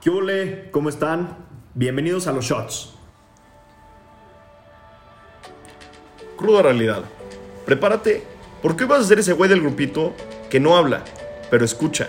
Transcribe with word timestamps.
¿Qué 0.00 0.08
ole? 0.08 0.70
¿Cómo 0.70 0.88
están? 0.88 1.36
Bienvenidos 1.74 2.26
a 2.26 2.32
los 2.32 2.46
Shots. 2.46 2.94
Cruda 6.38 6.62
realidad. 6.62 7.02
Prepárate, 7.66 8.22
porque 8.62 8.84
hoy 8.84 8.88
vas 8.88 9.00
a 9.00 9.04
ser 9.04 9.18
ese 9.18 9.34
güey 9.34 9.50
del 9.50 9.60
grupito 9.60 10.14
que 10.48 10.58
no 10.58 10.74
habla, 10.78 11.04
pero 11.50 11.66
escucha. 11.66 12.08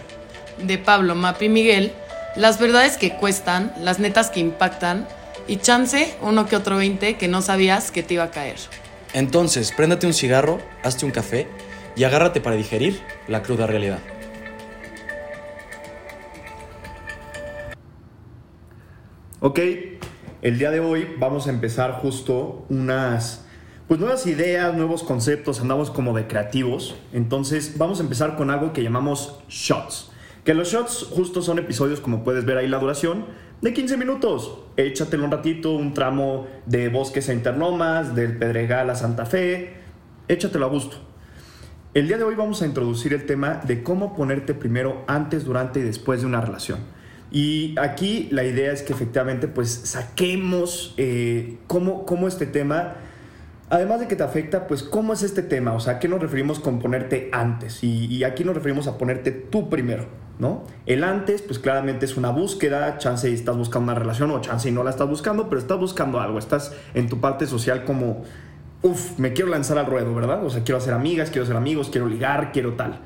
De 0.57 0.77
Pablo, 0.77 1.15
Mapi 1.15 1.45
y 1.45 1.49
Miguel, 1.49 1.91
las 2.37 2.61
verdades 2.61 2.95
que 2.95 3.17
cuestan, 3.17 3.73
las 3.81 3.99
netas 3.99 4.29
que 4.29 4.39
impactan 4.39 5.05
y 5.45 5.57
chance 5.57 6.15
uno 6.21 6.47
que 6.47 6.55
otro 6.55 6.77
20 6.77 7.17
que 7.17 7.27
no 7.27 7.41
sabías 7.41 7.91
que 7.91 8.03
te 8.03 8.13
iba 8.13 8.23
a 8.23 8.31
caer. 8.31 8.55
Entonces, 9.13 9.73
préndate 9.75 10.07
un 10.07 10.13
cigarro, 10.13 10.59
hazte 10.81 11.05
un 11.05 11.11
café 11.11 11.45
y 11.97 12.05
agárrate 12.05 12.39
para 12.39 12.55
digerir 12.55 13.01
la 13.27 13.43
cruda 13.43 13.67
realidad. 13.67 13.99
Ok, 19.43 19.59
el 20.43 20.59
día 20.59 20.69
de 20.69 20.79
hoy 20.79 21.15
vamos 21.17 21.47
a 21.47 21.49
empezar 21.49 21.93
justo 21.93 22.63
unas 22.69 23.43
pues 23.87 23.99
nuevas 23.99 24.27
ideas, 24.27 24.75
nuevos 24.75 25.01
conceptos, 25.01 25.59
andamos 25.61 25.89
como 25.89 26.15
de 26.15 26.27
creativos. 26.27 26.95
Entonces 27.11 27.75
vamos 27.79 27.99
a 27.99 28.03
empezar 28.03 28.37
con 28.37 28.51
algo 28.51 28.71
que 28.71 28.83
llamamos 28.83 29.39
shots. 29.49 30.11
Que 30.43 30.53
los 30.53 30.71
shots 30.71 31.07
justo 31.09 31.41
son 31.41 31.57
episodios, 31.57 32.01
como 32.01 32.23
puedes 32.23 32.45
ver 32.45 32.57
ahí 32.57 32.67
la 32.67 32.77
duración, 32.77 33.25
de 33.63 33.73
15 33.73 33.97
minutos. 33.97 34.59
Échatelo 34.77 35.25
un 35.25 35.31
ratito, 35.31 35.71
un 35.71 35.95
tramo 35.95 36.45
de 36.67 36.89
Bosques 36.89 37.27
a 37.27 37.33
Interlomas, 37.33 38.13
del 38.13 38.37
Pedregal 38.37 38.91
a 38.91 38.95
Santa 38.95 39.25
Fe. 39.25 39.73
Échatelo 40.27 40.67
a 40.67 40.69
gusto. 40.69 40.97
El 41.95 42.07
día 42.07 42.19
de 42.19 42.25
hoy 42.25 42.35
vamos 42.35 42.61
a 42.61 42.67
introducir 42.67 43.11
el 43.11 43.25
tema 43.25 43.55
de 43.55 43.81
cómo 43.81 44.15
ponerte 44.15 44.53
primero 44.53 45.03
antes, 45.07 45.45
durante 45.45 45.79
y 45.79 45.83
después 45.83 46.21
de 46.21 46.27
una 46.27 46.41
relación. 46.41 47.00
Y 47.31 47.75
aquí 47.79 48.27
la 48.31 48.43
idea 48.43 48.71
es 48.71 48.83
que 48.83 48.93
efectivamente 48.93 49.47
pues 49.47 49.69
saquemos 49.69 50.93
eh, 50.97 51.57
cómo, 51.67 52.05
cómo 52.05 52.27
este 52.27 52.45
tema 52.45 52.95
Además 53.71 54.01
de 54.01 54.07
que 54.09 54.17
te 54.17 54.23
afecta, 54.23 54.67
pues, 54.67 54.83
¿cómo 54.83 55.13
es 55.13 55.23
este 55.23 55.41
tema? 55.41 55.71
O 55.71 55.79
sea, 55.79 55.93
¿a 55.93 55.99
qué 55.99 56.09
nos 56.09 56.19
referimos 56.19 56.59
con 56.59 56.79
ponerte 56.79 57.29
antes? 57.31 57.81
Y, 57.81 58.21
aquí 58.25 58.43
nos 58.43 58.53
referimos 58.53 58.85
a 58.87 58.97
ponerte 58.97 59.31
tú 59.31 59.69
primero, 59.69 60.07
¿no? 60.39 60.65
El 60.85 61.05
antes, 61.05 61.41
pues 61.41 61.57
claramente 61.57 62.03
es 62.03 62.17
una 62.17 62.31
búsqueda, 62.31 62.97
chance 62.97 63.29
y 63.29 63.33
estás 63.33 63.55
buscando 63.55 63.93
una 63.93 63.97
relación 63.97 64.29
o 64.31 64.41
chance 64.41 64.67
y 64.67 64.73
no 64.73 64.83
la 64.83 64.89
estás 64.89 65.07
buscando, 65.07 65.47
pero 65.47 65.61
estás 65.61 65.79
buscando 65.79 66.19
algo, 66.19 66.37
estás 66.37 66.75
en 66.93 67.07
tu 67.07 67.21
parte 67.21 67.47
social 67.47 67.85
como, 67.85 68.23
uff, 68.81 69.17
me 69.17 69.31
quiero 69.31 69.49
lanzar 69.49 69.77
al 69.77 69.85
ruedo, 69.85 70.13
¿verdad? 70.13 70.45
O 70.45 70.49
sea, 70.49 70.65
quiero 70.65 70.77
hacer 70.77 70.93
amigas, 70.93 71.29
quiero 71.29 71.45
hacer 71.45 71.55
amigos, 71.55 71.87
quiero 71.89 72.09
ligar, 72.09 72.51
quiero 72.51 72.73
tal 72.73 72.99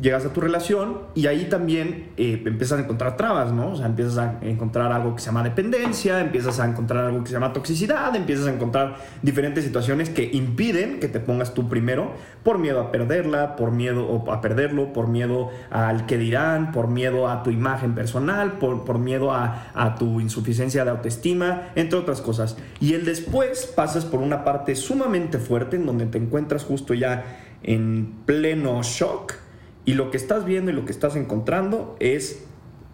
llegas 0.00 0.24
a 0.24 0.32
tu 0.32 0.40
relación 0.40 0.98
y 1.14 1.26
ahí 1.26 1.46
también 1.46 2.10
eh, 2.16 2.42
empiezas 2.44 2.78
a 2.78 2.82
encontrar 2.82 3.16
trabas, 3.16 3.52
¿no? 3.52 3.72
O 3.72 3.76
sea, 3.76 3.86
empiezas 3.86 4.18
a 4.18 4.38
encontrar 4.42 4.92
algo 4.92 5.14
que 5.14 5.20
se 5.20 5.26
llama 5.26 5.42
dependencia, 5.42 6.20
empiezas 6.20 6.60
a 6.60 6.66
encontrar 6.66 7.06
algo 7.06 7.20
que 7.22 7.28
se 7.28 7.32
llama 7.32 7.52
toxicidad, 7.52 8.14
empiezas 8.14 8.46
a 8.46 8.52
encontrar 8.52 8.96
diferentes 9.22 9.64
situaciones 9.64 10.10
que 10.10 10.30
impiden 10.32 11.00
que 11.00 11.08
te 11.08 11.20
pongas 11.20 11.54
tú 11.54 11.68
primero 11.68 12.12
por 12.42 12.58
miedo 12.58 12.80
a 12.80 12.92
perderla, 12.92 13.56
por 13.56 13.72
miedo 13.72 14.24
a 14.30 14.40
perderlo, 14.40 14.92
por 14.92 15.08
miedo 15.08 15.50
al 15.70 16.06
que 16.06 16.18
dirán, 16.18 16.72
por 16.72 16.88
miedo 16.88 17.28
a 17.28 17.42
tu 17.42 17.50
imagen 17.50 17.94
personal, 17.94 18.58
por, 18.58 18.84
por 18.84 18.98
miedo 18.98 19.32
a, 19.32 19.70
a 19.74 19.96
tu 19.96 20.20
insuficiencia 20.20 20.84
de 20.84 20.90
autoestima, 20.90 21.70
entre 21.74 21.98
otras 21.98 22.20
cosas. 22.20 22.56
Y 22.80 22.94
el 22.94 23.04
después 23.04 23.66
pasas 23.66 24.04
por 24.04 24.20
una 24.20 24.44
parte 24.44 24.76
sumamente 24.76 25.38
fuerte 25.38 25.76
en 25.76 25.86
donde 25.86 26.06
te 26.06 26.18
encuentras 26.18 26.64
justo 26.64 26.94
ya 26.94 27.24
en 27.62 28.14
pleno 28.24 28.82
shock 28.82 29.47
y 29.88 29.94
lo 29.94 30.10
que 30.10 30.18
estás 30.18 30.44
viendo 30.44 30.70
y 30.70 30.74
lo 30.74 30.84
que 30.84 30.92
estás 30.92 31.16
encontrando 31.16 31.96
es 31.98 32.44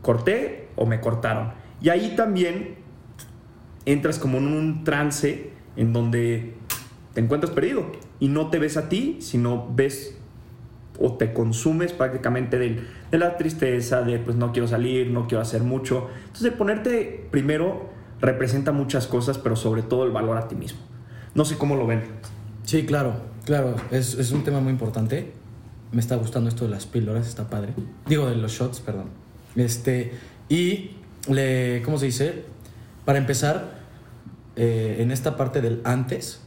corté 0.01 0.69
o 0.77 0.87
me 0.87 1.01
cortaron. 1.01 1.51
Y 1.83 1.89
ahí 1.89 2.15
también 2.15 2.77
entras 3.85 4.21
como 4.21 4.39
en 4.39 4.47
un 4.47 4.85
trance 4.85 5.51
en 5.75 5.93
donde 5.93 6.55
te 7.13 7.21
encuentras 7.21 7.53
perdido 7.53 7.85
y 8.21 8.29
no 8.29 8.49
te 8.49 8.61
ves 8.61 8.77
a 8.77 8.89
ti, 8.89 9.17
sino 9.19 9.69
ves 9.75 10.17
o 11.01 11.15
te 11.15 11.33
consumes 11.33 11.93
prácticamente 11.93 12.61
de, 12.61 12.85
la 13.11 13.39
tristeza, 13.39 14.03
de 14.03 14.21
pues 14.21 14.37
no 14.37 14.53
quiero 14.53 14.69
salir, 14.69 15.11
no 15.11 15.27
quiero 15.27 15.43
hacer 15.43 15.65
mucho. 15.65 16.07
Entonces, 16.27 16.53
ponerte 16.53 17.27
primero 17.33 17.91
representa 18.21 18.71
muchas 18.71 19.09
cosas, 19.09 19.39
pero 19.39 19.57
sobre 19.57 19.83
todo 19.83 20.05
el 20.05 20.13
valor 20.13 20.37
a 20.37 20.47
ti 20.47 20.55
mismo. 20.55 20.79
No 21.35 21.45
sé 21.45 21.59
cómo 21.59 21.75
lo 21.75 21.89
ven. 21.89 22.05
Sí, 22.63 22.87
claro, 22.87 23.17
claro, 23.45 23.75
es, 23.91 24.15
es 24.15 24.31
un 24.31 24.45
tema 24.45 24.61
muy 24.61 24.71
importante 24.71 25.43
me 25.95 26.01
está 26.01 26.17
gustando 26.17 26.51
esto 26.51 26.65
de 26.65 26.71
las 26.71 26.87
píldoras, 26.87 27.27
está 27.29 27.49
padre. 27.49 27.73
Digo, 28.07 28.29
de 28.29 28.35
los 28.35 28.53
shots, 28.53 28.81
perdón. 28.81 29.07
Este, 29.55 30.13
y 30.49 30.91
le, 31.29 31.83
¿cómo 31.85 31.99
se 31.99 32.07
dice? 32.07 32.45
Para 33.05 33.19
empezar, 33.19 33.79
eh, 34.57 34.97
en 34.99 35.13
esta 35.13 35.37
parte 35.37 35.61
del 35.61 35.81
antes, 35.85 36.41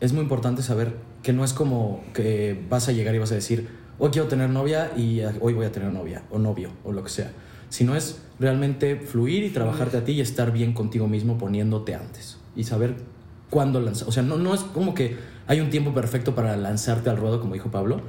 es 0.00 0.12
muy 0.12 0.22
importante 0.22 0.62
saber 0.62 0.94
que 1.22 1.32
no 1.32 1.44
es 1.44 1.52
como 1.52 2.02
que 2.14 2.64
vas 2.70 2.88
a 2.88 2.92
llegar 2.92 3.14
y 3.14 3.18
vas 3.18 3.32
a 3.32 3.34
decir, 3.34 3.68
hoy 3.98 4.10
quiero 4.10 4.28
tener 4.28 4.50
novia 4.50 4.92
y 4.96 5.20
hoy 5.40 5.52
voy 5.52 5.66
a 5.66 5.72
tener 5.72 5.92
novia 5.92 6.22
o 6.30 6.38
novio 6.38 6.70
o 6.84 6.92
lo 6.92 7.02
que 7.02 7.10
sea. 7.10 7.32
Sino 7.70 7.96
es 7.96 8.20
realmente 8.38 8.96
fluir 8.96 9.42
y 9.42 9.50
trabajarte 9.50 9.96
a 9.96 10.04
ti 10.04 10.12
y 10.12 10.20
estar 10.20 10.52
bien 10.52 10.74
contigo 10.74 11.08
mismo 11.08 11.38
poniéndote 11.38 11.94
antes 11.94 12.38
y 12.54 12.64
saber 12.64 12.96
cuándo 13.50 13.80
lanzar. 13.80 14.08
O 14.08 14.12
sea, 14.12 14.22
no, 14.22 14.36
no 14.36 14.54
es 14.54 14.60
como 14.60 14.94
que 14.94 15.16
hay 15.48 15.60
un 15.60 15.70
tiempo 15.70 15.92
perfecto 15.92 16.34
para 16.34 16.56
lanzarte 16.56 17.10
al 17.10 17.16
ruedo, 17.16 17.40
como 17.40 17.54
dijo 17.54 17.70
Pablo, 17.70 18.02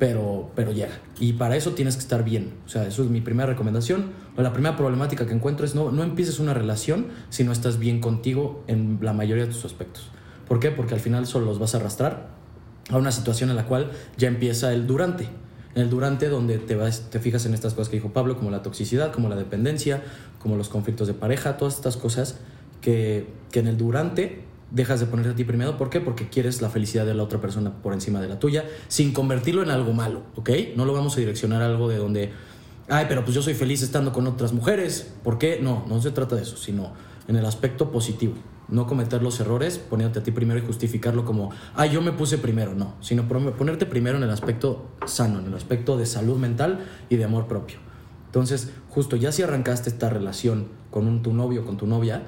pero, 0.00 0.50
pero 0.56 0.72
llega. 0.72 0.98
Y 1.20 1.34
para 1.34 1.56
eso 1.56 1.72
tienes 1.72 1.94
que 1.94 2.00
estar 2.00 2.24
bien. 2.24 2.54
O 2.64 2.68
sea, 2.70 2.86
eso 2.86 3.04
es 3.04 3.10
mi 3.10 3.20
primera 3.20 3.46
recomendación. 3.46 4.12
la 4.36 4.52
primera 4.52 4.74
problemática 4.74 5.26
que 5.26 5.34
encuentro 5.34 5.66
es 5.66 5.74
no, 5.74 5.92
no 5.92 6.02
empieces 6.02 6.40
una 6.40 6.54
relación 6.54 7.08
si 7.28 7.44
no 7.44 7.52
estás 7.52 7.78
bien 7.78 8.00
contigo 8.00 8.64
en 8.66 8.98
la 9.02 9.12
mayoría 9.12 9.44
de 9.44 9.52
tus 9.52 9.66
aspectos. 9.66 10.08
¿Por 10.48 10.58
qué? 10.58 10.70
Porque 10.70 10.94
al 10.94 11.00
final 11.00 11.26
solo 11.26 11.44
los 11.44 11.58
vas 11.58 11.74
a 11.74 11.78
arrastrar 11.78 12.28
a 12.88 12.96
una 12.96 13.12
situación 13.12 13.50
en 13.50 13.56
la 13.56 13.66
cual 13.66 13.90
ya 14.16 14.28
empieza 14.28 14.72
el 14.72 14.86
durante. 14.86 15.28
En 15.74 15.82
el 15.82 15.90
durante 15.90 16.30
donde 16.30 16.56
te, 16.56 16.76
vas, 16.76 17.10
te 17.10 17.20
fijas 17.20 17.44
en 17.44 17.52
estas 17.52 17.74
cosas 17.74 17.90
que 17.90 17.96
dijo 17.96 18.14
Pablo, 18.14 18.38
como 18.38 18.50
la 18.50 18.62
toxicidad, 18.62 19.12
como 19.12 19.28
la 19.28 19.36
dependencia, 19.36 20.02
como 20.38 20.56
los 20.56 20.70
conflictos 20.70 21.08
de 21.08 21.14
pareja, 21.14 21.58
todas 21.58 21.74
estas 21.74 21.98
cosas 21.98 22.38
que, 22.80 23.28
que 23.52 23.60
en 23.60 23.68
el 23.68 23.76
durante 23.76 24.49
dejas 24.70 25.00
de 25.00 25.06
ponerte 25.06 25.32
a 25.32 25.34
ti 25.34 25.44
primero. 25.44 25.76
¿Por 25.76 25.90
qué? 25.90 26.00
Porque 26.00 26.28
quieres 26.28 26.62
la 26.62 26.70
felicidad 26.70 27.06
de 27.06 27.14
la 27.14 27.22
otra 27.22 27.40
persona 27.40 27.82
por 27.82 27.92
encima 27.92 28.20
de 28.20 28.28
la 28.28 28.38
tuya, 28.38 28.64
sin 28.88 29.12
convertirlo 29.12 29.62
en 29.62 29.70
algo 29.70 29.92
malo, 29.92 30.22
¿ok? 30.36 30.50
No 30.76 30.84
lo 30.84 30.92
vamos 30.92 31.16
a 31.16 31.20
direccionar 31.20 31.62
a 31.62 31.66
algo 31.66 31.88
de 31.88 31.96
donde, 31.96 32.32
ay, 32.88 33.06
pero 33.08 33.24
pues 33.24 33.34
yo 33.34 33.42
soy 33.42 33.54
feliz 33.54 33.82
estando 33.82 34.12
con 34.12 34.26
otras 34.26 34.52
mujeres. 34.52 35.12
¿Por 35.22 35.38
qué? 35.38 35.58
No, 35.60 35.84
no 35.88 36.00
se 36.00 36.10
trata 36.10 36.36
de 36.36 36.42
eso, 36.42 36.56
sino 36.56 36.92
en 37.28 37.36
el 37.36 37.44
aspecto 37.46 37.90
positivo. 37.90 38.34
No 38.68 38.86
cometer 38.86 39.20
los 39.20 39.40
errores 39.40 39.78
poniéndote 39.78 40.20
a 40.20 40.22
ti 40.22 40.30
primero 40.30 40.60
y 40.60 40.66
justificarlo 40.66 41.24
como, 41.24 41.50
ay, 41.74 41.90
yo 41.90 42.00
me 42.02 42.12
puse 42.12 42.38
primero. 42.38 42.74
No, 42.74 42.94
sino 43.00 43.26
ponerte 43.26 43.84
primero 43.84 44.16
en 44.16 44.22
el 44.22 44.30
aspecto 44.30 44.90
sano, 45.06 45.40
en 45.40 45.46
el 45.46 45.54
aspecto 45.54 45.96
de 45.96 46.06
salud 46.06 46.38
mental 46.38 46.86
y 47.08 47.16
de 47.16 47.24
amor 47.24 47.48
propio. 47.48 47.78
Entonces, 48.26 48.70
justo 48.88 49.16
ya 49.16 49.32
si 49.32 49.42
arrancaste 49.42 49.90
esta 49.90 50.08
relación 50.08 50.68
con 50.92 51.20
tu 51.20 51.32
novio, 51.32 51.64
con 51.64 51.76
tu 51.76 51.88
novia, 51.88 52.22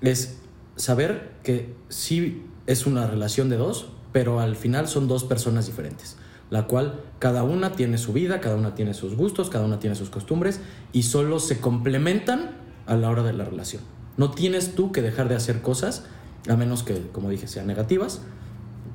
es 0.00 0.38
saber 0.76 1.29
que 1.42 1.74
sí 1.88 2.44
es 2.66 2.86
una 2.86 3.06
relación 3.06 3.48
de 3.48 3.56
dos, 3.56 3.88
pero 4.12 4.40
al 4.40 4.56
final 4.56 4.88
son 4.88 5.08
dos 5.08 5.24
personas 5.24 5.66
diferentes, 5.66 6.16
la 6.50 6.66
cual 6.66 7.00
cada 7.18 7.42
una 7.42 7.72
tiene 7.72 7.98
su 7.98 8.12
vida, 8.12 8.40
cada 8.40 8.56
una 8.56 8.74
tiene 8.74 8.94
sus 8.94 9.16
gustos, 9.16 9.50
cada 9.50 9.64
una 9.64 9.78
tiene 9.78 9.96
sus 9.96 10.10
costumbres 10.10 10.60
y 10.92 11.04
solo 11.04 11.38
se 11.38 11.60
complementan 11.60 12.56
a 12.86 12.96
la 12.96 13.10
hora 13.10 13.22
de 13.22 13.32
la 13.32 13.44
relación. 13.44 13.82
No 14.16 14.30
tienes 14.32 14.74
tú 14.74 14.92
que 14.92 15.02
dejar 15.02 15.28
de 15.28 15.36
hacer 15.36 15.62
cosas, 15.62 16.04
a 16.48 16.56
menos 16.56 16.82
que, 16.82 17.08
como 17.12 17.30
dije, 17.30 17.46
sean 17.46 17.66
negativas, 17.66 18.22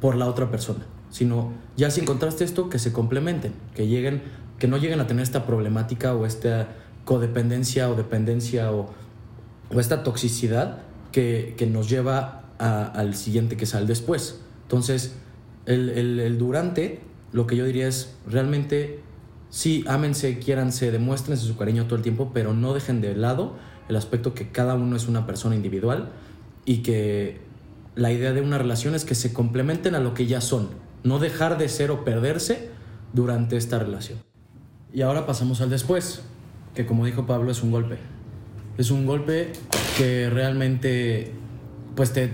por 0.02 0.16
la 0.16 0.28
otra 0.28 0.52
persona, 0.52 0.86
sino 1.10 1.54
ya 1.78 1.90
si 1.90 2.02
encontraste 2.02 2.44
esto, 2.44 2.70
que 2.70 2.80
se 2.80 2.92
complementen, 2.92 3.54
que 3.74 3.88
lleguen, 3.88 4.24
que 4.60 4.68
no 4.68 4.78
lleguen 4.78 5.00
a 5.00 5.08
tener 5.08 5.24
esta 5.24 5.46
problemática 5.46 6.14
o 6.14 6.26
esta 6.26 6.70
codependencia 7.06 7.90
o 7.90 7.96
dependencia 7.96 8.72
o, 8.72 8.90
o 9.74 9.80
esta 9.80 10.04
toxicidad 10.04 10.80
que, 11.16 11.70
nos 11.72 11.90
lleva 11.90 12.44
al 12.58 13.16
siguiente 13.16 13.56
que 13.56 13.66
sale 13.66 13.86
después. 13.86 14.42
Entonces, 14.64 15.16
el, 15.66 16.38
durante, 16.38 17.00
lo 17.32 17.48
que 17.48 17.56
yo 17.56 17.66
diría 17.66 17.88
es 17.88 18.16
realmente, 18.28 19.00
sí, 19.50 19.86
ámense, 19.88 20.40
quiéranse, 20.40 20.92
demuéstrense 20.92 21.46
su 21.46 21.56
cariño 21.56 21.86
todo 21.86 21.96
el 21.96 22.02
tiempo, 22.02 22.32
pero 22.34 22.54
no 22.54 22.74
dejen 22.74 23.00
de 23.00 23.16
lado 23.16 23.56
el 23.88 23.96
aspecto 23.96 24.34
que 24.34 24.52
cada 24.52 24.76
uno 24.76 24.98
es 24.98 25.08
una 25.08 25.26
persona 25.26 25.56
individual 25.56 26.10
y 26.66 26.78
que 26.78 27.40
la 27.96 28.12
idea 28.12 28.34
de 28.34 28.42
una 28.42 28.58
relación 28.58 28.94
es 28.94 29.06
que 29.06 29.16
se 29.16 29.32
complementen 29.32 29.96
a 29.96 30.00
lo 30.00 30.14
que 30.14 30.26
ya 30.26 30.42
son, 30.42 30.70
no 31.04 31.20
dejar 31.20 31.58
de 31.58 31.70
ser 31.70 31.92
o 31.92 32.04
perderse 32.04 32.70
durante 33.14 33.56
esta 33.56 33.80
relación. 33.80 34.20
Y 34.94 35.02
ahora 35.02 35.26
pasamos 35.26 35.62
al 35.62 35.70
después, 35.70 36.24
que 36.74 36.86
como 36.86 37.06
dijo 37.06 37.26
Pablo 37.26 37.52
es 37.52 37.64
un 37.64 37.72
golpe. 37.72 38.15
Es 38.78 38.92
un 38.92 39.06
golpe 39.06 39.54
que 39.98 40.30
realmente 40.30 41.32
pues 41.96 42.12
te, 42.12 42.28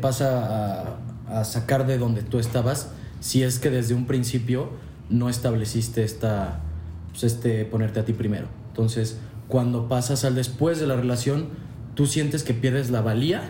pasa 0.00 0.98
a, 1.26 1.44
sacar 1.44 1.86
de 1.86 1.98
donde 1.98 2.22
tú 2.22 2.38
estabas 2.38 2.90
si 3.20 3.42
es 3.42 3.58
que 3.58 3.68
desde 3.70 3.94
un 3.94 4.06
principio 4.06 4.70
no 5.10 5.28
estableciste 5.28 6.04
esta, 6.04 6.60
pues, 7.10 7.24
este 7.24 7.64
ponerte 7.64 7.98
a 7.98 8.04
ti 8.04 8.12
primero. 8.12 8.46
Entonces, 8.68 9.18
cuando 9.48 9.88
pasas 9.88 10.24
al 10.24 10.36
después 10.36 10.78
de 10.78 10.86
la 10.86 10.94
relación, 10.94 11.48
tú 11.94 12.06
sientes 12.06 12.44
que 12.44 12.54
pierdes 12.54 12.90
la 12.90 13.00
valía 13.00 13.42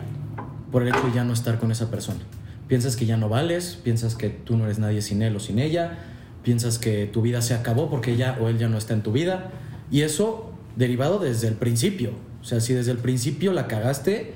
por 0.73 0.83
el 0.83 0.89
hecho 0.89 1.03
de 1.03 1.13
ya 1.13 1.25
no 1.25 1.35
estar 1.35 1.59
con 1.59 1.71
esa 1.71 1.91
persona. 1.91 2.21
Piensas 2.67 2.97
que 2.97 3.05
ya 3.05 3.19
no 3.19 3.29
vales, 3.29 3.79
piensas 3.83 4.15
que 4.15 4.31
tú 4.31 4.57
no 4.57 4.65
eres 4.65 4.79
nadie 4.79 5.03
sin 5.03 5.21
él 5.21 5.37
o 5.37 5.41
sin 5.41 5.59
ella, 5.59 5.99
piensas 6.43 6.79
que 6.79 7.07
tu 7.07 7.21
vida 7.21 7.43
se 7.43 7.53
acabó 7.53 7.91
porque 7.91 8.13
ella 8.13 8.39
o 8.41 8.49
él 8.49 8.59
ya 8.59 8.69
no 8.69 8.79
está 8.79 8.95
en 8.95 9.03
tu 9.03 9.13
vida. 9.13 9.51
Y 9.91 10.03
eso 10.03 10.53
derivado 10.77 11.19
desde 11.19 11.49
el 11.49 11.55
principio. 11.55 12.13
Sea, 12.49 12.61
si 12.63 12.73
desde 12.73 12.93
el 12.93 12.97
principio 12.97 13.53
la 13.53 13.67
cagaste, 13.67 14.33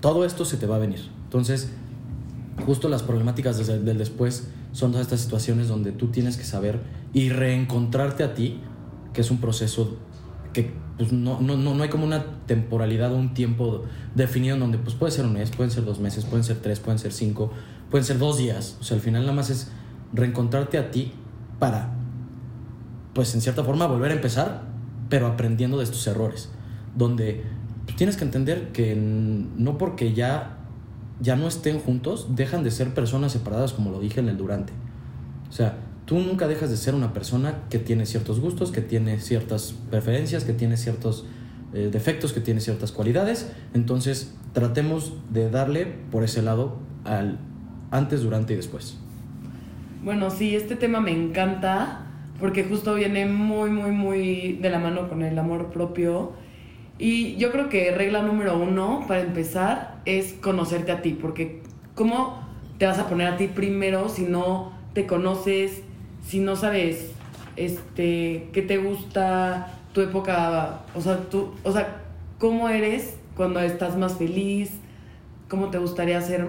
todo 0.00 0.24
esto 0.24 0.44
se 0.44 0.56
te 0.58 0.66
va 0.66 0.76
a 0.76 0.78
venir. 0.78 1.00
Entonces, 1.24 1.70
justo 2.64 2.88
las 2.88 3.02
problemáticas 3.02 3.66
del 3.66 3.98
después 3.98 4.46
son 4.70 4.92
todas 4.92 5.06
estas 5.06 5.22
situaciones 5.22 5.66
donde 5.66 5.90
tú 5.90 6.06
tienes 6.12 6.36
que 6.36 6.44
saber 6.44 6.78
y 7.12 7.30
reencontrarte 7.30 8.22
a 8.22 8.34
ti, 8.34 8.60
que 9.12 9.22
es 9.22 9.32
un 9.32 9.38
proceso 9.38 9.96
que 10.52 10.72
pues, 10.98 11.12
no, 11.12 11.40
no, 11.40 11.56
no, 11.56 11.82
hay 11.82 11.88
como 11.88 12.06
una 12.06 12.24
temporalidad 12.46 13.12
o 13.12 13.16
un 13.16 13.34
tiempo 13.34 13.82
definido 14.14 14.54
en 14.54 14.60
donde 14.60 14.78
pues, 14.78 14.94
puede 14.94 15.10
ser 15.10 15.24
un 15.24 15.32
mes, 15.32 15.50
pueden 15.50 15.72
ser 15.72 15.84
dos 15.84 15.98
meses, 15.98 16.24
pueden 16.24 16.44
ser 16.44 16.58
tres, 16.58 16.78
pueden 16.78 17.00
ser 17.00 17.12
cinco, 17.12 17.50
pueden 17.90 18.04
ser 18.04 18.20
dos 18.20 18.38
días. 18.38 18.76
O 18.80 18.84
sea, 18.84 18.96
al 18.96 19.00
final 19.00 19.22
nada 19.22 19.34
más 19.34 19.50
es 19.50 19.72
reencontrarte 20.12 20.78
a 20.78 20.92
ti 20.92 21.10
para, 21.58 21.92
pues 23.14 23.34
en 23.34 23.40
cierta 23.40 23.64
forma, 23.64 23.88
volver 23.88 24.12
a 24.12 24.14
empezar, 24.14 24.62
pero 25.08 25.26
aprendiendo 25.26 25.78
de 25.78 25.82
estos 25.82 26.06
errores. 26.06 26.50
Donde 26.96 27.42
pues, 27.84 27.96
tienes 27.96 28.16
que 28.16 28.24
entender 28.24 28.72
que 28.72 28.96
no 28.96 29.78
porque 29.78 30.12
ya, 30.12 30.58
ya 31.20 31.36
no 31.36 31.46
estén 31.46 31.78
juntos, 31.78 32.34
dejan 32.34 32.64
de 32.64 32.72
ser 32.72 32.92
personas 32.92 33.32
separadas, 33.32 33.72
como 33.72 33.90
lo 33.90 34.00
dije 34.00 34.18
en 34.18 34.28
el 34.28 34.36
durante. 34.36 34.72
O 35.48 35.52
sea, 35.52 35.78
tú 36.04 36.18
nunca 36.18 36.48
dejas 36.48 36.70
de 36.70 36.76
ser 36.76 36.94
una 36.94 37.12
persona 37.12 37.62
que 37.70 37.78
tiene 37.78 38.06
ciertos 38.06 38.40
gustos, 38.40 38.72
que 38.72 38.80
tiene 38.80 39.20
ciertas 39.20 39.74
preferencias, 39.90 40.44
que 40.44 40.52
tiene 40.52 40.76
ciertos 40.76 41.24
eh, 41.72 41.88
defectos, 41.92 42.32
que 42.32 42.40
tiene 42.40 42.60
ciertas 42.60 42.90
cualidades. 42.90 43.52
Entonces, 43.74 44.34
tratemos 44.52 45.12
de 45.30 45.50
darle 45.50 45.86
por 46.10 46.24
ese 46.24 46.42
lado 46.42 46.78
al 47.04 47.38
antes, 47.90 48.22
durante 48.22 48.54
y 48.54 48.56
después. 48.56 48.98
Bueno, 50.02 50.30
sí, 50.30 50.54
este 50.54 50.76
tema 50.76 51.00
me 51.00 51.12
encanta 51.12 52.06
porque 52.38 52.64
justo 52.64 52.94
viene 52.94 53.26
muy, 53.26 53.70
muy, 53.70 53.90
muy 53.90 54.52
de 54.54 54.70
la 54.70 54.78
mano 54.78 55.08
con 55.08 55.22
el 55.22 55.38
amor 55.38 55.70
propio. 55.70 56.32
Y 56.98 57.36
yo 57.36 57.52
creo 57.52 57.68
que 57.68 57.90
regla 57.90 58.22
número 58.22 58.58
uno 58.58 59.04
para 59.06 59.20
empezar 59.20 59.96
es 60.06 60.32
conocerte 60.32 60.92
a 60.92 61.02
ti, 61.02 61.10
porque 61.10 61.62
¿cómo 61.94 62.40
te 62.78 62.86
vas 62.86 62.98
a 62.98 63.08
poner 63.08 63.28
a 63.28 63.36
ti 63.36 63.48
primero 63.48 64.08
si 64.08 64.22
no 64.22 64.72
te 64.94 65.06
conoces, 65.06 65.82
si 66.26 66.40
no 66.40 66.56
sabes 66.56 67.12
este, 67.56 68.48
qué 68.52 68.62
te 68.62 68.78
gusta, 68.78 69.74
tu 69.92 70.00
época, 70.00 70.82
o 70.94 71.00
sea, 71.00 71.20
tú, 71.30 71.52
o 71.64 71.72
sea, 71.72 72.02
cómo 72.38 72.68
eres 72.68 73.16
cuando 73.36 73.60
estás 73.60 73.96
más 73.96 74.16
feliz, 74.16 74.70
cómo 75.48 75.70
te 75.70 75.78
gustaría 75.78 76.20
ser 76.20 76.48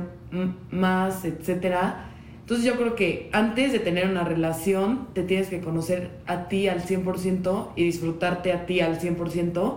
más, 0.72 1.26
etcétera? 1.26 2.06
Entonces 2.40 2.66
yo 2.66 2.78
creo 2.78 2.96
que 2.96 3.30
antes 3.34 3.74
de 3.74 3.80
tener 3.80 4.10
una 4.10 4.24
relación 4.24 5.08
te 5.14 5.24
tienes 5.24 5.50
que 5.50 5.60
conocer 5.60 6.12
a 6.26 6.48
ti 6.48 6.70
al 6.70 6.82
100% 6.82 7.70
y 7.76 7.84
disfrutarte 7.84 8.54
a 8.54 8.66
ti 8.66 8.80
al 8.80 9.00
100% 9.00 9.76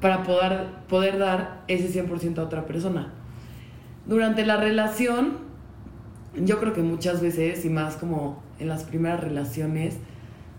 para 0.00 0.22
poder, 0.22 0.66
poder 0.88 1.18
dar 1.18 1.64
ese 1.68 1.88
100% 1.88 2.38
a 2.38 2.42
otra 2.42 2.66
persona. 2.66 3.12
Durante 4.06 4.46
la 4.46 4.56
relación, 4.56 5.38
yo 6.36 6.60
creo 6.60 6.72
que 6.72 6.82
muchas 6.82 7.20
veces, 7.20 7.64
y 7.64 7.70
más 7.70 7.96
como 7.96 8.42
en 8.58 8.68
las 8.68 8.84
primeras 8.84 9.20
relaciones, 9.20 9.96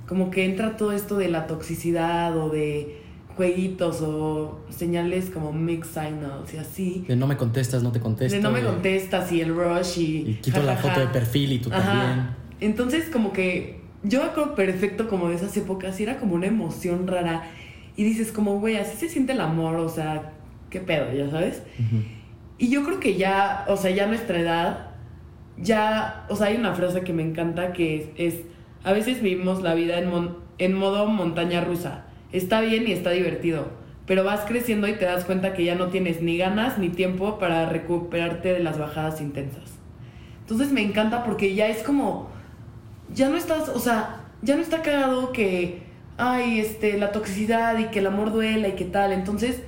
como 0.07 0.31
que 0.31 0.45
entra 0.45 0.77
todo 0.77 0.91
esto 0.91 1.17
de 1.17 1.29
la 1.29 1.47
toxicidad 1.47 2.37
o 2.37 2.49
de 2.49 3.01
jueguitos 3.35 4.01
o 4.01 4.59
señales 4.69 5.29
como 5.29 5.53
mix 5.53 5.89
signals 5.89 6.53
y 6.53 6.57
así. 6.57 7.05
De 7.07 7.15
no 7.15 7.27
me 7.27 7.37
contestas, 7.37 7.83
no 7.83 7.91
te 7.91 7.99
contesto. 7.99 8.35
De 8.35 8.41
no 8.41 8.51
me 8.51 8.63
contestas 8.63 9.31
y 9.31 9.41
el 9.41 9.55
rush 9.55 9.99
y... 9.99 10.31
Y 10.31 10.33
quito 10.41 10.63
la 10.63 10.75
foto 10.75 10.99
de 10.99 11.07
perfil 11.07 11.53
y 11.53 11.59
tú 11.59 11.69
también. 11.69 12.29
Entonces 12.59 13.09
como 13.11 13.31
que 13.31 13.81
yo 14.03 14.21
me 14.21 14.29
acuerdo 14.29 14.55
perfecto 14.55 15.07
como 15.07 15.29
de 15.29 15.35
esas 15.35 15.55
épocas 15.55 15.99
y 15.99 16.03
era 16.03 16.17
como 16.17 16.33
una 16.33 16.47
emoción 16.47 17.05
rara 17.05 17.43
y 17.97 18.03
dices 18.05 18.31
como, 18.31 18.59
güey, 18.59 18.77
así 18.77 18.95
se 18.95 19.09
siente 19.09 19.33
el 19.33 19.41
amor, 19.41 19.75
o 19.75 19.89
sea, 19.89 20.31
qué 20.69 20.79
pedo, 20.79 21.11
ya 21.11 21.29
sabes. 21.29 21.63
Y 22.57 22.69
yo 22.69 22.85
creo 22.85 23.01
que 23.01 23.17
ya, 23.17 23.65
o 23.67 23.75
sea, 23.75 23.91
ya 23.91 24.05
a 24.05 24.07
nuestra 24.07 24.39
edad, 24.39 24.91
ya, 25.57 26.25
o 26.29 26.35
sea, 26.37 26.47
hay 26.47 26.55
una 26.55 26.73
frase 26.73 27.01
que 27.01 27.11
me 27.11 27.23
encanta 27.23 27.73
que 27.73 28.13
es, 28.15 28.35
a 28.85 28.93
veces 28.93 29.21
vivimos 29.21 29.61
la 29.61 29.73
vida 29.73 29.99
en, 29.99 30.09
en 30.59 30.73
modo 30.73 31.07
montaña 31.07 31.61
rusa 31.61 32.05
está 32.31 32.61
bien 32.61 32.87
y 32.87 32.91
está 32.91 33.11
divertido, 33.11 33.69
pero 34.05 34.23
vas 34.23 34.41
creciendo 34.47 34.87
y 34.87 34.93
te 34.93 35.05
das 35.05 35.25
cuenta 35.25 35.53
que 35.53 35.65
ya 35.65 35.75
no 35.75 35.87
tienes 35.87 36.21
ni 36.21 36.37
ganas 36.37 36.77
ni 36.77 36.89
tiempo 36.89 37.39
para 37.39 37.67
recuperarte 37.67 38.53
de 38.53 38.59
las 38.59 38.77
bajadas 38.77 39.21
intensas. 39.21 39.77
Entonces 40.41 40.71
me 40.71 40.81
encanta 40.81 41.23
porque 41.23 41.55
ya 41.55 41.67
es 41.67 41.83
como, 41.83 42.29
ya 43.13 43.29
no 43.29 43.37
estás, 43.37 43.69
o 43.69 43.79
sea, 43.79 44.25
ya 44.41 44.55
no 44.55 44.61
está 44.61 44.81
cagado 44.81 45.31
que, 45.31 45.86
ay, 46.17 46.59
este, 46.59 46.97
la 46.97 47.11
toxicidad 47.11 47.77
y 47.77 47.85
que 47.85 47.99
el 47.99 48.07
amor 48.07 48.31
duela 48.31 48.67
y 48.67 48.73
qué 48.73 48.85
tal. 48.85 49.11
Entonces, 49.13 49.61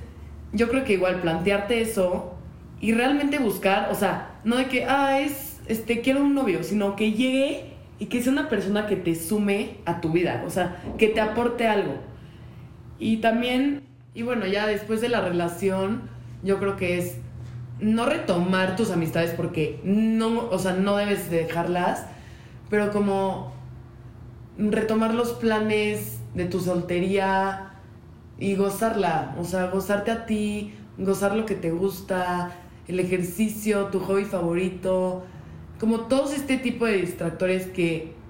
yo 0.52 0.68
creo 0.68 0.84
que 0.84 0.94
igual 0.94 1.20
plantearte 1.20 1.80
eso 1.80 2.34
y 2.80 2.92
realmente 2.92 3.38
buscar, 3.38 3.88
o 3.90 3.94
sea, 3.94 4.38
no 4.44 4.56
de 4.56 4.66
que, 4.66 4.84
ah, 4.84 5.20
es, 5.20 5.60
este, 5.66 6.00
quiero 6.00 6.22
un 6.22 6.34
novio, 6.34 6.62
sino 6.62 6.96
que 6.96 7.12
llegue 7.12 7.74
y 7.98 8.06
que 8.06 8.22
sea 8.22 8.32
una 8.32 8.48
persona 8.48 8.86
que 8.86 8.96
te 8.96 9.14
sume 9.14 9.76
a 9.84 10.00
tu 10.00 10.10
vida, 10.10 10.42
o 10.46 10.50
sea, 10.50 10.82
que 10.98 11.08
te 11.08 11.20
aporte 11.20 11.68
algo. 11.68 11.94
Y 12.98 13.18
también, 13.18 13.82
y 14.14 14.22
bueno, 14.22 14.46
ya 14.46 14.66
después 14.66 15.00
de 15.00 15.08
la 15.08 15.20
relación, 15.20 16.08
yo 16.42 16.58
creo 16.58 16.76
que 16.76 16.98
es 16.98 17.16
no 17.78 18.06
retomar 18.06 18.76
tus 18.76 18.90
amistades 18.90 19.32
porque 19.32 19.80
no, 19.84 20.48
o 20.50 20.58
sea, 20.58 20.72
no 20.72 20.96
debes 20.96 21.30
dejarlas, 21.30 22.06
pero 22.68 22.90
como 22.90 23.52
retomar 24.58 25.14
los 25.14 25.32
planes 25.32 26.19
de 26.34 26.44
tu 26.44 26.60
soltería 26.60 27.72
y 28.38 28.54
gozarla, 28.54 29.34
o 29.38 29.44
sea, 29.44 29.66
gozarte 29.66 30.10
a 30.10 30.26
ti, 30.26 30.74
gozar 30.98 31.36
lo 31.36 31.46
que 31.46 31.54
te 31.54 31.70
gusta, 31.70 32.52
el 32.88 33.00
ejercicio, 33.00 33.86
tu 33.86 34.00
hobby 34.00 34.24
favorito, 34.24 35.24
como 35.78 36.00
todos 36.00 36.34
este 36.34 36.56
tipo 36.56 36.86
de 36.86 36.98
distractores 36.98 37.66
que 37.66 38.20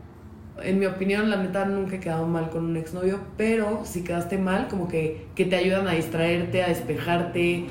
en 0.63 0.79
mi 0.79 0.87
opinión, 0.87 1.31
la 1.31 1.37
neta, 1.37 1.65
nunca 1.65 1.97
he 1.97 2.01
quedado 2.01 2.27
mal 2.27 2.51
con 2.51 2.65
un 2.65 2.77
exnovio, 2.77 3.21
pero 3.37 3.83
si 3.85 4.05
quedaste 4.05 4.39
mal, 4.39 4.69
como 4.69 4.89
que, 4.89 5.27
que 5.35 5.45
te 5.45 5.57
ayudan 5.57 5.89
a 5.89 5.93
distraerte, 5.93 6.63
a 6.63 6.69
despejarte, 6.69 7.67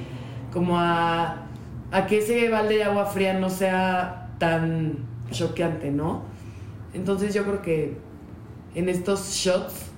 como 0.52 0.80
a, 0.80 1.48
a 1.92 2.08
que 2.08 2.20
ese 2.20 2.50
balde 2.50 2.76
de 2.76 2.84
agua 2.84 3.06
fría 3.06 3.34
no 3.34 3.50
sea 3.50 4.32
tan 4.40 4.98
choqueante, 5.32 5.92
¿no? 5.92 6.24
Entonces 6.94 7.34
yo 7.34 7.44
creo 7.44 7.62
que 7.62 7.98
en 8.76 8.90
estos 8.90 9.34
shots, 9.34 9.89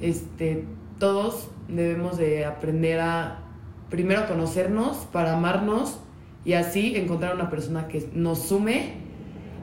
este, 0.00 0.64
todos 0.98 1.48
debemos 1.68 2.18
de 2.18 2.44
aprender 2.44 3.00
a 3.00 3.42
primero 3.90 4.26
conocernos 4.26 4.98
para 5.12 5.36
amarnos 5.36 5.98
y 6.44 6.54
así 6.54 6.96
encontrar 6.96 7.34
una 7.34 7.50
persona 7.50 7.88
que 7.88 8.08
nos 8.14 8.38
sume 8.38 8.94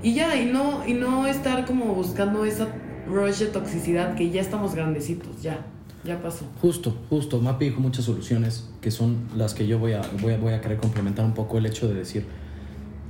y 0.04 0.14
ya, 0.14 0.40
y 0.40 0.46
no, 0.46 0.88
y 0.88 0.94
no 0.94 1.26
estar 1.26 1.66
como 1.66 1.96
buscando 1.96 2.46
esa 2.46 2.68
rush 3.08 3.40
de 3.40 3.48
toxicidad 3.48 4.16
que 4.16 4.30
ya 4.30 4.42
estamos 4.42 4.76
grandecitos, 4.76 5.42
ya, 5.42 5.66
ya 6.04 6.22
pasó. 6.22 6.46
Justo, 6.62 6.96
justo. 7.10 7.40
Mapi 7.40 7.66
dijo 7.66 7.82
muchas 7.82 8.06
soluciones 8.06 8.70
que 8.80 8.92
son 8.92 9.28
las 9.36 9.54
que 9.54 9.66
yo 9.66 9.80
voy 9.80 9.94
a, 9.94 10.02
voy 10.22 10.34
a, 10.34 10.38
voy 10.38 10.54
a 10.54 10.62
querer 10.62 10.78
complementar 10.78 11.26
un 11.26 11.34
poco 11.34 11.58
el 11.58 11.66
hecho 11.66 11.88
de 11.88 11.96
decir, 11.96 12.26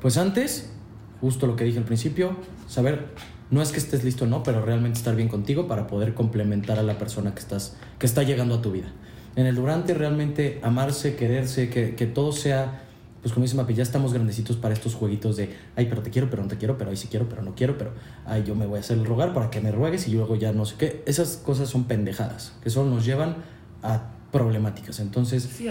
pues 0.01 0.17
antes, 0.17 0.71
justo 1.19 1.45
lo 1.45 1.55
que 1.55 1.65
dije 1.65 1.79
al 1.79 1.83
principio, 1.83 2.37
saber, 2.67 3.07
no 3.49 3.61
es 3.61 3.71
que 3.71 3.77
estés 3.77 4.03
listo 4.03 4.25
no, 4.25 4.43
pero 4.43 4.63
realmente 4.63 4.97
estar 4.97 5.15
bien 5.15 5.29
contigo 5.29 5.67
para 5.67 5.87
poder 5.87 6.13
complementar 6.13 6.79
a 6.79 6.83
la 6.83 6.97
persona 6.97 7.33
que, 7.33 7.39
estás, 7.39 7.77
que 7.99 8.05
está 8.05 8.23
llegando 8.23 8.55
a 8.55 8.61
tu 8.61 8.71
vida. 8.71 8.87
En 9.35 9.45
el 9.45 9.55
durante 9.55 9.93
realmente 9.93 10.59
amarse, 10.63 11.15
quererse, 11.15 11.69
que, 11.69 11.95
que 11.95 12.07
todo 12.07 12.31
sea 12.31 12.83
pues 13.21 13.33
como 13.33 13.43
dice 13.43 13.57
Mapi, 13.57 13.73
ya 13.73 13.83
estamos 13.83 14.13
grandecitos 14.13 14.55
para 14.55 14.73
estos 14.73 14.93
jueguitos 14.93 15.35
de, 15.35 15.53
ay, 15.75 15.87
pero 15.89 16.01
te 16.01 16.11
quiero, 16.11 16.29
pero 16.29 16.43
no 16.43 16.47
te 16.47 16.57
quiero, 16.57 16.77
pero 16.77 16.91
ay, 16.91 16.95
sí 16.95 17.07
quiero, 17.09 17.27
pero 17.27 17.41
no 17.41 17.55
quiero, 17.55 17.77
pero 17.77 17.91
ay, 18.25 18.43
yo 18.45 18.55
me 18.55 18.65
voy 18.65 18.77
a 18.77 18.79
hacer 18.79 18.97
el 18.97 19.05
rogar 19.05 19.33
para 19.33 19.49
que 19.49 19.59
me 19.59 19.71
ruegues 19.71 20.07
y 20.07 20.11
luego 20.11 20.35
ya 20.35 20.53
no 20.53 20.65
sé 20.65 20.75
qué. 20.77 21.03
Esas 21.05 21.35
cosas 21.37 21.67
son 21.67 21.85
pendejadas, 21.85 22.53
que 22.63 22.69
solo 22.69 22.89
nos 22.89 23.05
llevan 23.05 23.35
a 23.83 24.11
problemáticas. 24.31 24.99
Entonces, 24.99 25.43
sí, 25.43 25.67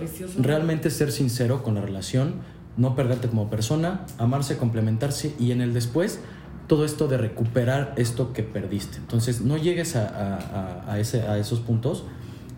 viciosos. 0.00 0.36
realmente 0.44 0.90
ser 0.90 1.10
sincero 1.10 1.62
con 1.62 1.74
la 1.74 1.80
relación, 1.80 2.34
no 2.76 2.94
perderte 2.94 3.26
como 3.28 3.50
persona, 3.50 4.06
amarse, 4.18 4.56
complementarse 4.56 5.34
y 5.40 5.50
en 5.50 5.60
el 5.60 5.74
después 5.74 6.20
todo 6.72 6.86
esto 6.86 7.06
de 7.06 7.18
recuperar 7.18 7.92
esto 7.98 8.32
que 8.32 8.42
perdiste. 8.42 8.96
Entonces, 8.96 9.42
no 9.42 9.58
llegues 9.58 9.94
a, 9.94 10.96
ese, 10.98 11.20
a 11.20 11.36
esos 11.36 11.60
puntos, 11.60 12.04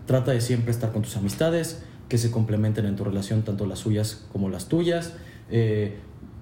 trata 0.05 0.31
de 0.31 0.39
siempre 0.39 0.71
estar 0.71 0.93
con 0.93 1.01
tus 1.01 1.17
amistades, 1.17 1.83
que 2.07 2.17
se 2.17 2.31
complementen 2.31 2.85
en 2.85 2.95
tu 2.95 3.03
relación, 3.03 3.41
tanto 3.41 3.65
las 3.65 3.79
suyas 3.79 4.23
como 4.31 4.47
las 4.47 4.69
tuyas. 4.69 5.15
Eh, 5.51 5.97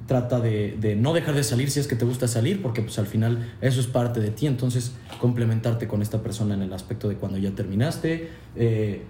trata 0.05 0.39
de, 0.39 0.95
no 0.99 1.13
dejar 1.13 1.33
de 1.33 1.43
salir 1.43 1.71
si 1.71 1.79
es 1.79 1.87
que 1.87 1.95
te 1.95 2.05
gusta 2.05 2.27
salir, 2.27 2.61
porque 2.61 2.83
pues 2.83 2.99
al 2.99 3.07
final 3.07 3.51
eso 3.59 3.79
es 3.79 3.87
parte 3.87 4.19
de 4.19 4.29
ti, 4.29 4.45
entonces 4.45 4.91
complementarte 5.19 5.87
con 5.87 6.03
esta 6.03 6.21
persona 6.21 6.53
en 6.53 6.61
el 6.61 6.73
aspecto 6.73 7.09
de 7.09 7.15
cuando 7.15 7.39
ya 7.39 7.55
terminaste, 7.55 8.29
eh, 8.55 9.01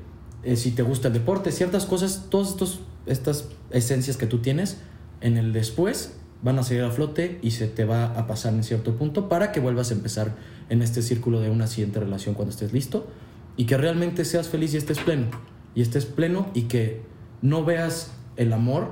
eh, 0.43 0.55
si 0.55 0.71
te 0.71 0.83
gusta 0.83 1.09
el 1.09 1.13
deporte, 1.13 1.51
ciertas 1.51 1.85
cosas, 1.85 2.27
todas 2.29 2.79
estas 3.07 3.49
esencias 3.71 4.15
que 4.15 4.25
tú 4.25 4.37
tienes 4.37 4.77
en 5.19 5.35
el 5.35 5.51
después 5.51 6.13
van 6.43 6.59
a 6.59 6.63
salir 6.63 6.83
a 6.83 6.91
flote 6.91 7.39
y 7.41 7.51
se 7.51 7.67
te 7.67 7.85
va 7.85 8.05
a 8.05 8.27
pasar 8.27 8.53
en 8.53 8.63
cierto 8.63 8.95
punto 8.95 9.29
para 9.29 9.51
que 9.51 9.59
vuelvas 9.59 9.91
a 9.91 9.93
empezar 9.93 10.35
en 10.69 10.81
este 10.81 11.01
círculo 11.01 11.39
de 11.39 11.49
una 11.49 11.67
siguiente 11.67 11.99
relación 11.99 12.35
cuando 12.35 12.51
estés 12.51 12.73
listo 12.73 13.07
y 13.55 13.65
que 13.65 13.77
realmente 13.77 14.25
seas 14.25 14.49
feliz 14.49 14.73
y 14.73 14.77
estés 14.77 14.99
pleno. 14.99 15.27
Y 15.73 15.81
estés 15.81 16.05
pleno 16.05 16.51
y 16.53 16.63
que 16.63 17.01
no 17.41 17.63
veas 17.63 18.11
el 18.35 18.51
amor 18.53 18.91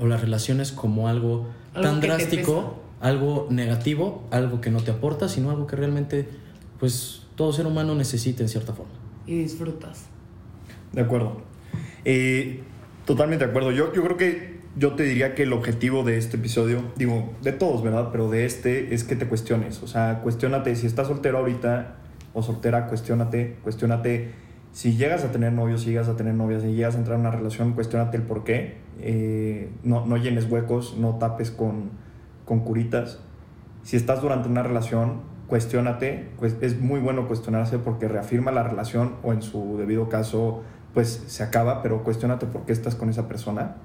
o 0.00 0.06
las 0.06 0.20
relaciones 0.20 0.72
como 0.72 1.08
algo, 1.08 1.46
Algo 1.74 1.88
tan 1.88 2.00
drástico, 2.00 2.82
algo 3.00 3.46
negativo, 3.50 4.24
algo 4.30 4.60
que 4.60 4.70
no 4.70 4.82
te 4.82 4.90
aporta, 4.90 5.28
sino 5.28 5.50
algo 5.50 5.66
que 5.66 5.76
realmente 5.76 6.28
pues 6.78 7.22
todo 7.36 7.52
ser 7.52 7.66
humano 7.66 7.94
necesita 7.94 8.42
en 8.42 8.48
cierta 8.48 8.72
forma. 8.72 8.92
Y 9.26 9.38
disfrutas. 9.38 10.06
De 10.92 11.02
acuerdo. 11.02 11.42
Eh, 12.04 12.62
totalmente 13.04 13.44
de 13.44 13.50
acuerdo. 13.50 13.70
Yo, 13.70 13.92
yo 13.94 14.02
creo 14.02 14.16
que 14.16 14.57
yo 14.78 14.94
te 14.94 15.02
diría 15.02 15.34
que 15.34 15.42
el 15.42 15.52
objetivo 15.52 16.04
de 16.04 16.18
este 16.18 16.36
episodio, 16.36 16.82
digo, 16.96 17.32
de 17.42 17.52
todos, 17.52 17.82
¿verdad? 17.82 18.10
Pero 18.12 18.30
de 18.30 18.44
este 18.44 18.94
es 18.94 19.04
que 19.04 19.16
te 19.16 19.26
cuestiones. 19.26 19.82
O 19.82 19.86
sea, 19.86 20.20
cuestionate 20.22 20.74
si 20.76 20.86
estás 20.86 21.08
soltero 21.08 21.38
ahorita 21.38 21.96
o 22.32 22.42
soltera, 22.42 22.86
cuestionate, 22.86 23.56
cuestionate 23.62 24.32
si 24.72 24.96
llegas 24.96 25.24
a 25.24 25.32
tener 25.32 25.52
novios, 25.52 25.82
si 25.82 25.90
llegas 25.90 26.08
a 26.08 26.16
tener 26.16 26.34
novias, 26.34 26.62
si 26.62 26.74
llegas 26.74 26.94
a 26.94 26.98
entrar 26.98 27.16
en 27.16 27.22
una 27.22 27.30
relación, 27.30 27.72
cuestionate 27.72 28.16
el 28.16 28.22
por 28.22 28.44
qué. 28.44 28.76
Eh, 29.00 29.70
no, 29.82 30.06
no 30.06 30.16
llenes 30.16 30.48
huecos, 30.48 30.96
no 30.96 31.16
tapes 31.16 31.50
con, 31.50 31.90
con 32.44 32.60
curitas. 32.60 33.18
Si 33.82 33.96
estás 33.96 34.22
durante 34.22 34.48
una 34.48 34.62
relación, 34.62 35.22
cuestionate. 35.48 36.28
Pues 36.38 36.56
es 36.60 36.80
muy 36.80 37.00
bueno 37.00 37.26
cuestionarse 37.26 37.78
porque 37.78 38.06
reafirma 38.06 38.52
la 38.52 38.62
relación 38.62 39.16
o 39.24 39.32
en 39.32 39.42
su 39.42 39.76
debido 39.78 40.08
caso, 40.08 40.62
pues 40.94 41.24
se 41.26 41.42
acaba, 41.42 41.82
pero 41.82 42.04
cuestionate 42.04 42.46
por 42.46 42.64
qué 42.64 42.72
estás 42.72 42.94
con 42.94 43.08
esa 43.08 43.26
persona. 43.26 43.76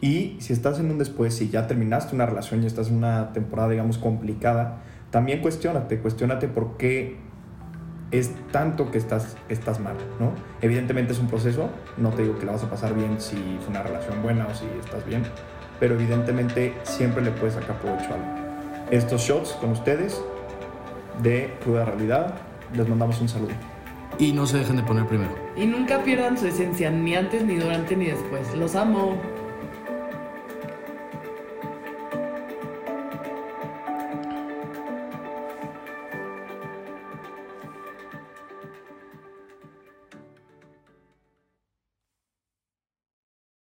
Y 0.00 0.36
si 0.40 0.52
estás 0.52 0.78
en 0.78 0.90
un 0.90 0.98
después, 0.98 1.34
si 1.34 1.48
ya 1.48 1.66
terminaste 1.66 2.14
una 2.14 2.26
relación 2.26 2.62
y 2.62 2.66
estás 2.66 2.88
en 2.88 2.96
una 2.96 3.32
temporada, 3.32 3.70
digamos, 3.70 3.98
complicada, 3.98 4.78
también 5.10 5.40
cuestionate, 5.40 5.98
cuestionate 5.98 6.46
por 6.48 6.76
qué 6.76 7.16
es 8.10 8.30
tanto 8.52 8.90
que 8.90 8.98
estás, 8.98 9.36
estás 9.48 9.80
mal, 9.80 9.96
¿no? 10.18 10.32
Evidentemente 10.62 11.12
es 11.12 11.18
un 11.18 11.26
proceso, 11.26 11.68
no 11.96 12.10
te 12.10 12.22
digo 12.22 12.38
que 12.38 12.46
la 12.46 12.52
vas 12.52 12.64
a 12.64 12.70
pasar 12.70 12.94
bien 12.94 13.20
si 13.20 13.36
es 13.36 13.68
una 13.68 13.82
relación 13.82 14.22
buena 14.22 14.46
o 14.46 14.54
si 14.54 14.66
estás 14.82 15.04
bien, 15.04 15.22
pero 15.80 15.94
evidentemente 15.94 16.74
siempre 16.84 17.22
le 17.22 17.30
puedes 17.32 17.54
sacar 17.54 17.78
provecho 17.80 18.10
a 18.10 18.14
algo. 18.14 18.48
Estos 18.90 19.22
shots 19.22 19.50
con 19.60 19.72
ustedes 19.72 20.22
de 21.22 21.54
Cruda 21.62 21.84
Realidad, 21.84 22.34
les 22.74 22.88
mandamos 22.88 23.20
un 23.20 23.28
saludo. 23.28 23.52
Y 24.18 24.32
no 24.32 24.46
se 24.46 24.58
dejen 24.58 24.76
de 24.76 24.82
poner 24.82 25.06
primero. 25.06 25.30
Y 25.56 25.66
nunca 25.66 26.02
pierdan 26.02 26.38
su 26.38 26.46
esencia, 26.46 26.90
ni 26.90 27.14
antes, 27.14 27.44
ni 27.44 27.56
durante, 27.56 27.94
ni 27.96 28.06
después. 28.06 28.54
Los 28.56 28.74
amo. 28.74 29.16